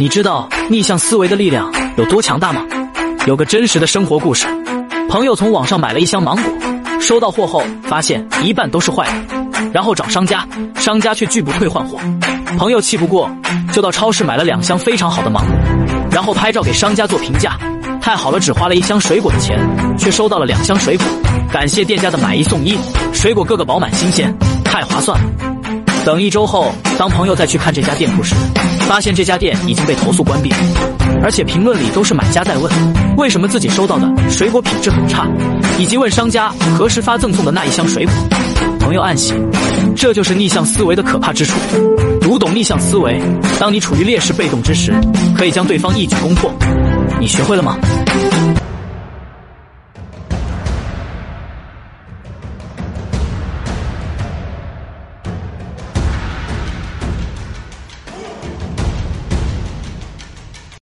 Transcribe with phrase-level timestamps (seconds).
[0.00, 2.62] 你知道逆向思维的力量有多强大吗？
[3.26, 4.46] 有个真实的生活故事：
[5.10, 6.52] 朋友从网上买了一箱芒果，
[7.00, 11.98] 收到货后发现一半都是坏的，然后找商家，商家却拒不退换货。
[12.56, 13.28] 朋友气不过，
[13.72, 15.56] 就到超市买了两箱非常好的芒果，
[16.12, 17.58] 然后拍照给商家做评价：
[18.00, 19.58] 太好了，只花了一箱水果的钱，
[19.98, 21.04] 却收到了两箱水果，
[21.50, 22.78] 感谢店家的买一送一，
[23.12, 24.32] 水果个个饱满新鲜，
[24.64, 25.57] 太划算了。
[26.04, 28.34] 等一周后，当朋友再去看这家店铺时，
[28.86, 30.50] 发现这家店已经被投诉关闭，
[31.22, 32.72] 而且评论里都是买家在问
[33.16, 35.26] 为什么自己收到的水果品质很差，
[35.78, 38.14] 以及问商家何时发赠送的那一箱水果。
[38.80, 39.34] 朋友暗喜，
[39.94, 41.54] 这就是逆向思维的可怕之处。
[42.22, 43.20] 读懂逆向思维，
[43.58, 44.94] 当你处于劣势被动之时，
[45.36, 46.50] 可以将对方一举攻破。
[47.20, 47.76] 你学会了吗？